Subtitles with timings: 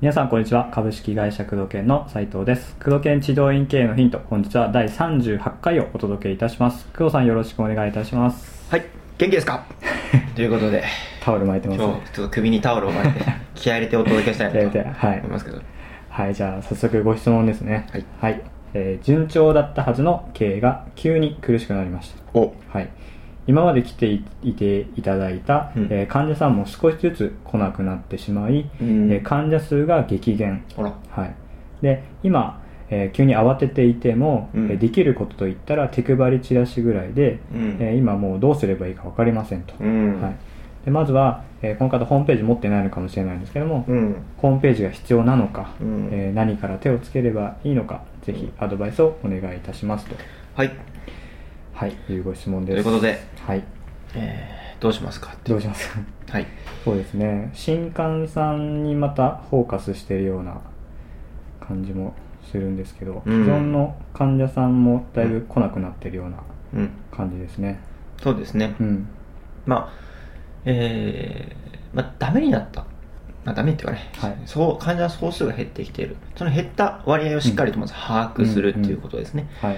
[0.00, 0.68] 皆さんこんにちは。
[0.72, 2.74] 株式会社工藤研の斉藤です。
[2.82, 4.18] 工藤研治療院経営のヒント。
[4.18, 6.86] 本日は第38回をお届けいたします。
[6.96, 8.68] 工藤さんよろしくお願いいたします。
[8.70, 8.84] はい。
[9.18, 9.64] 元気ですか？
[10.34, 10.82] ということで。
[11.22, 13.20] タオル巻いてます今ね日ちょっと首にタオルを巻いて
[13.54, 15.60] 気合い入れてお届けしたいなと 思いますけど。
[16.10, 17.86] はいじゃあ早速ご質問ですね。
[18.20, 18.40] はい、
[18.74, 22.22] えー順調だったはずの経営が急に苦しくなりました。
[22.38, 22.54] お。
[22.68, 22.88] はい。
[23.48, 25.88] 今まで来ていいていただいた、うん。
[25.90, 29.12] えー患者さんも少しずつ来なくなってしまい、うん。
[29.12, 30.64] えー患者数が激減。
[30.76, 31.34] はい、
[31.82, 34.70] で今、えー急に慌てていても、うん。
[34.70, 37.76] えーできることといったら手配りチラシぐらいで、うん。
[37.80, 40.22] えー今もうどうすればいいか分かりませんと、うん。
[40.22, 40.34] はい、
[40.84, 44.16] でまずは、えーこの方ホームページ持ってないのかもしれないんですけども、うん。
[44.36, 46.08] ホームページが必要なのか、うん。
[46.12, 50.14] えー何から手をつければいいのかぜひアドバイスをお願いいたしますと、
[50.54, 50.72] はい。
[51.74, 52.82] はい、いうご質問です。
[52.82, 53.64] ということで、はい、
[54.14, 55.90] えー、どうしますかってどうします
[56.30, 56.46] はい。
[56.84, 57.50] そうですね。
[57.52, 60.60] 新刊さんにまたフォーカスしてるような
[61.60, 62.14] 感じも
[62.50, 63.44] するんですけど、うん。
[63.44, 66.38] 既存の患者さんもだいぶ来なくなってるような
[66.74, 66.90] うん。
[67.10, 67.80] 感じですね。
[68.22, 69.08] そうですね、うん。
[69.66, 69.92] まあ
[70.64, 72.84] えー、まあダメになった
[73.44, 74.36] まあダメっていうかね、はい。
[74.46, 76.16] そう患者総数が減ってきている。
[76.36, 79.76] その減った割合をしっかりとまず把握するっていうことですね、はい。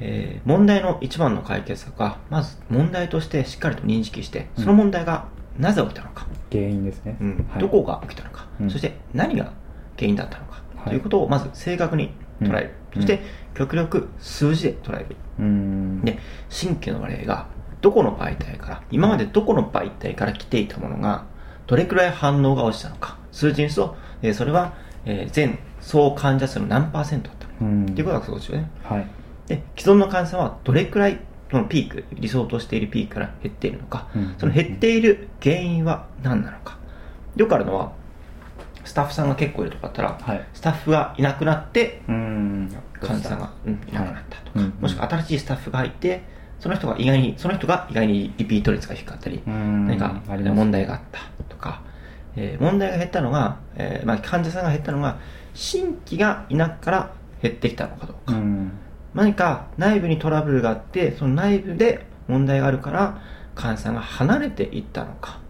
[0.00, 4.64] えー問題の一番の解決策はまず問題としてしっかりと認識してうん。
[4.64, 7.46] その問題がなぜ起きたのか、原因ですね、うん。
[7.50, 8.70] はい、どこが起きたのか、うん。
[8.70, 9.52] そして何が
[9.96, 10.88] 原因だったのか、はい。
[10.90, 13.02] ということをまず正確に捉える、うん。
[13.02, 13.22] そして
[13.54, 16.00] 極力数字で捉える、うーん。
[16.02, 17.46] で新規の割合が
[17.80, 21.26] どこの媒体から今までどこの媒体から来ていたものが
[21.66, 23.16] どれくらい反応が落ちたのか。
[23.32, 27.82] 数字にすると、えーそれは、えー全総患者数の何パーセントだったのか、うん。
[27.84, 28.70] っていうことがそうですよね。
[28.82, 29.06] はい。
[29.46, 31.20] で既存の患者さんはどれくらい
[31.50, 34.34] そのピーク理想としているピークから減っているのか、うん。
[34.38, 36.78] その減っている原因は何なのか。
[37.36, 37.92] よくあるのは
[38.84, 40.46] スタッフさんが結構いるとかだったら、はい。
[40.54, 42.68] スタッフがいなくなって患
[43.02, 44.74] 者さんが、うん、いなくなったとか、はいうん。
[44.80, 46.22] もしくは新しいスタッフが入って
[46.64, 51.20] その人が意外にその人が意外にリピート率が低かったり、何か問題があった
[51.50, 51.82] とか、
[52.36, 55.18] えー問題が減ったのが、えーまあ、患者さんが減ったのが
[55.52, 58.72] 新規がいなくから減ってきたのかどうか、うん。
[59.12, 63.20] 何か内部にトラブルがあってその内部で問題があるから
[63.54, 65.40] 患者さんが離れていったのか。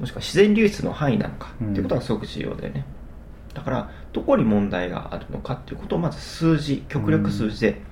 [0.00, 1.52] もしくは自然流出の範囲なのか。
[1.60, 1.70] うん。
[1.72, 2.86] っていうことがすごく重要だよね、
[3.52, 7.82] だからどこに問題があるのかっていうことをまず数字極力数字で、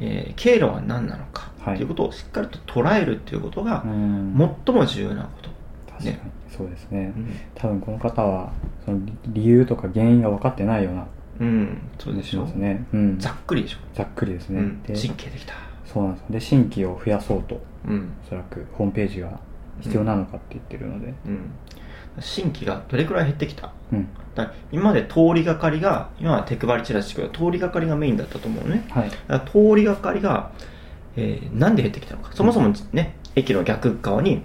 [0.00, 1.82] えー経路は何なのかはい。
[1.82, 5.50] うことをしっかりと捉えるっていうことが最も重要なこと、
[5.92, 6.16] 確かに。
[6.56, 7.36] そうですね、うん。
[7.54, 8.52] 多分この方は
[8.84, 11.06] その理由とか原因が分かってないような
[11.38, 15.54] うん、そうでしょ気がしますね、うん、ざっくりでしょ、ざっくりですね、うん、で神経できた。
[15.84, 16.26] そうなんですよ。
[16.30, 17.60] で新規を増やそうと。
[17.86, 18.12] うん。
[18.24, 19.38] おそらくホームページが
[19.80, 21.14] 必要なのかって言ってるので。
[21.26, 21.50] うん
[22.20, 23.72] 新規がどれくらい減ってきた？
[23.92, 28.84] うん、だ今まで通りがかりが今は手配りチラシ通りがかりがメインだったと思うのね。
[28.90, 29.10] はい。
[29.10, 30.50] だから通りがかりが、
[31.16, 32.30] えーなんで減ってきたのか。
[32.34, 34.42] そもそもね駅の逆側に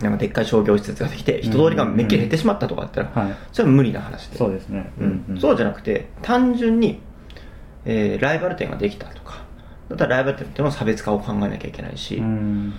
[0.00, 3.36] なんかでっかい商業施設ができて人通りがめっきり減ってしまったとかだったら、はい。
[3.52, 4.36] それは無理な話で。
[4.36, 4.90] そうですね。
[4.98, 5.38] うん。
[5.40, 7.00] そうじゃなくて単純に、
[7.84, 9.44] えーライバル店ができたとか
[9.88, 12.74] だったらライバル店っていうのは差別化を考えなきゃいけないし、うん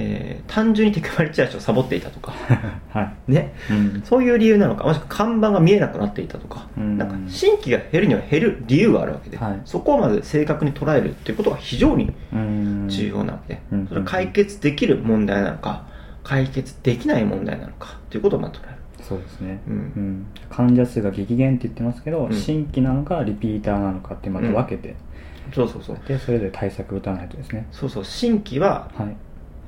[0.00, 2.32] えー単純に手配りチラシをサボっていたとか。
[2.90, 3.32] はい。
[3.32, 3.52] ね。
[3.70, 4.02] うん。
[4.02, 6.96] そういう理由なのか、もしくは看板が見えなくなっていたとか、うん。
[6.96, 9.60] なんか新規が減るには減る理由があるわけで、はい。
[9.64, 12.86] そこをまず正確に捉えるっていうことが非常にうん。
[12.88, 13.86] 重要なわけで、うん。
[13.86, 15.84] それは解決できる問題なのか、
[16.24, 18.78] 解決できない問題なのかということをまず捉える。
[19.02, 20.26] そうですね、うん。
[20.50, 22.32] 患者数が激減って言ってますけど、うん。
[22.32, 24.94] 新規なのかリピーターなのかってまた分けて、
[25.52, 25.98] そうそうそう。
[26.06, 27.66] でそれで対策打たないとですね。
[27.70, 29.16] そうそう、新規は、はい、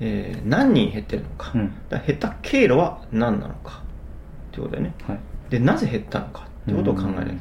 [0.00, 1.72] えー何人減ってるのか、うん。
[1.88, 3.82] だ減った経路は何なのか。
[4.50, 4.94] っていうことだよね。
[5.06, 5.18] はい、
[5.50, 6.48] で、なぜ減ったのか。
[6.62, 7.40] っていうことを考えなきゃいけない。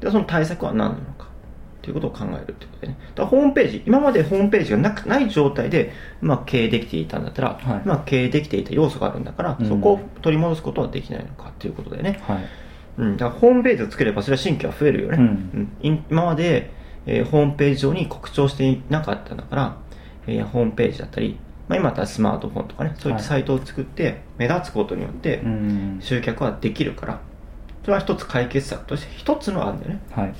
[0.00, 1.24] で、その対策は何なのか。
[1.24, 2.96] っていうことを考えるってことでね。
[3.14, 7.82] だホームページ、今までホームページがなくない状態で、まあ、経営できていたんだったら、はい。
[7.84, 9.68] まあ、経営できていた要素があるんだから、うん。
[9.68, 11.50] そこを取り戻すことはできないのか。
[11.50, 12.20] っていうことでね。
[12.22, 12.38] はい。
[12.96, 15.18] うん、だからホームページを作ればそれは新規は増えるよね。
[15.18, 15.76] うん。
[15.82, 16.70] い今まで、
[17.06, 19.76] えーホームページ上に告知をしていなかったんだから、
[20.26, 21.38] えーホームページだったり、
[21.68, 25.98] まあ、今だったらスマートフォンとかね、そういったサイトを作って目立つことによってうん。
[26.00, 27.20] 集客はできるから、
[27.82, 30.00] それは一つ解決策として一つのがあるんだよね。
[30.12, 30.34] はい。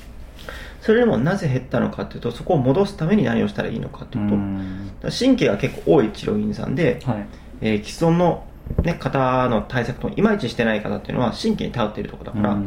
[0.81, 4.29] それでもなぜ減ったのかっていうと、そこを戻すために何をしたらいいのかっていう
[5.01, 7.25] と、神経が結構多い治療院さんで、はい。
[7.61, 8.45] えー既存の、
[8.83, 12.57] ね、方の対策といまいちしてない方っていうのは神経に頼っているところだから、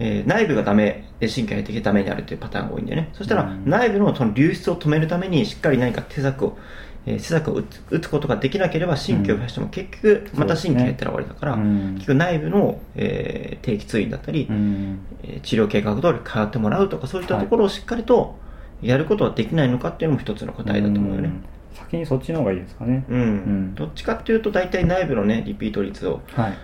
[0.00, 3.10] えー内部がダメで神経が的ダメになるというパターンが多いんだよね。
[3.12, 3.68] そしたら、うん。
[3.68, 6.58] 内部のその流出を止めるためにしっかり何か手策を、
[7.08, 11.94] えー施策を打つ打つことができなければ神経を増やしても結局また神経減ったら終わりだから、うん。
[11.94, 14.98] 結局内部の、えー定期通院だったり、うん。
[15.22, 18.36] えー治療計画通り通ってもらうとかそういったところをしっかりと
[18.82, 21.28] やることはできないのかっていうのも一つの答えだと思うよね。
[21.28, 21.44] ん。
[21.74, 23.04] 先にそっちの方がいいですかね。
[23.08, 23.20] うん。
[23.70, 23.74] ん。
[23.74, 26.54] どっちかっていうと大体内部のねリピート率を、はい。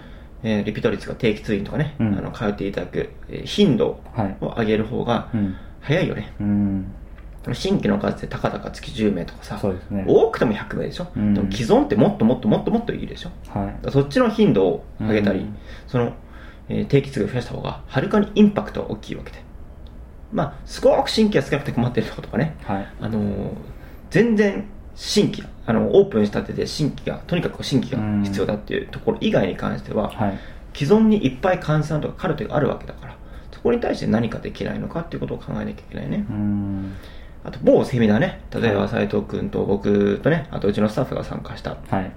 [0.42, 2.18] えーリピート率が定期通院とかね、うん。
[2.18, 4.36] あの通っていただく、えー頻度はい。
[4.40, 5.56] を上げる方がうん。
[5.80, 6.92] 早いよね、うん
[7.52, 9.60] 新規の数でたかだか月10名とかさ、
[9.90, 10.04] ね。
[10.06, 11.34] 多くても100名でしょ、うん。
[11.34, 13.76] でも既存ってもっともっともっともっといいでしょはい。
[13.84, 15.56] らそっちの頻度を上げたり、うん。
[15.86, 16.14] その、
[16.68, 19.42] えー定期数を増やした方がはるかにインパクトは大きいわけで。
[20.32, 22.56] まあすごく神経が少なくて困ってるとことかね。
[22.62, 22.88] はい。
[23.00, 23.48] あのー
[24.10, 24.64] 全然
[24.94, 30.38] 新規あのオープンしたてで新規がとにかく新規が必要だっていうところ以外に関しては、はい。
[30.74, 33.16] 既存にいっぱい換算とかカルテがあるわけだから
[33.52, 36.94] そこに対して何かできないのかっていうことを考えなきゃいけないね、うん
[37.44, 38.40] あと某セミナーね。
[38.52, 38.88] 例えばはい。
[38.88, 41.76] 斉藤君と僕とねあとうちのスタッフが参加した。
[41.88, 42.12] はい。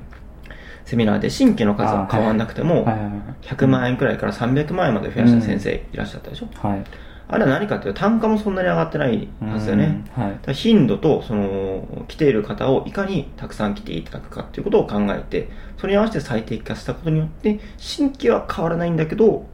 [0.86, 2.96] セミナーで新規の数は変わんなくてもはい。
[2.96, 6.84] はいはい100万円くらいから300万円まで増やした先生いらっしゃったでしょ、はい。
[7.30, 10.24] あれは何かっていうと単価もそんなに上がってないはずだよね、うん。
[10.24, 10.54] はい。
[10.54, 19.46] 頻度とその来ている方をいかにたくさん来ていただくかっていうことを考えてそれに合わせて最適化したことによって新規は変わらないんだけど、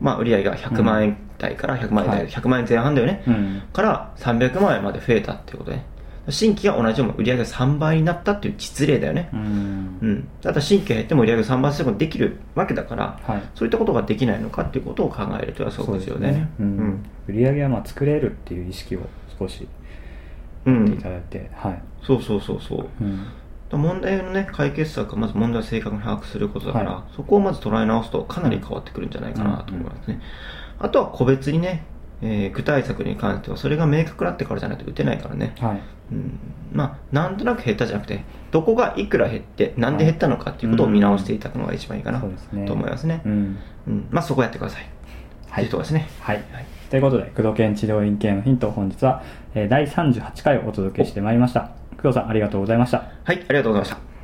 [0.00, 2.28] まあ、売上が100万円台から100万円台、はい。
[2.28, 3.62] 100万円前半だよね、うん。
[3.72, 5.82] から300万円まで増えたっていうことで
[6.28, 9.30] 新規が同じように売上が3倍になったっていう実例だよね。
[9.32, 9.40] う、ん。
[9.40, 13.42] うん、だから新規が減っても売上が3倍することができるわけだからはい。
[13.54, 16.48] そういったことができないのかっていうことを考えるというのはすごく重要だよね。
[16.58, 17.04] うん。
[17.28, 19.00] 売り上げはまあ作れるっていう意識を
[19.38, 19.68] 少し
[20.64, 21.82] うん、うん持っていただいてはい。
[22.04, 22.88] そうそうそうそう。
[23.00, 23.26] うん。
[23.70, 30.20] 問題のね解決策はまず問題を正確に把握することだから、はそこをまず捉え直すとかなり変わってくるんじゃないかなと思いますね、
[30.78, 31.84] あとは個別にね、
[32.22, 35.82] えー具体策に関してはそれが明確だってからじゃないと打てないからね、はい。
[36.12, 36.38] うん、
[36.72, 42.26] まあなんとなく減ったじゃなくてどこがいくら減ってなんで減ったのかっていうことを見直していただくのが一番いいかなと
[42.72, 43.58] 思いますね、うん。
[43.86, 44.06] うん。
[44.10, 44.88] まあそこやってください。
[45.50, 45.64] はい。
[45.64, 46.08] というところですね。
[46.20, 46.36] はい。
[46.52, 49.22] はいということで工藤研治療院系のヒント本日は、
[49.54, 51.72] えー第38回をお届けしてまいりました。
[51.96, 53.10] 工藤さんありがとうございました。
[53.24, 54.15] はい、ありがとうございました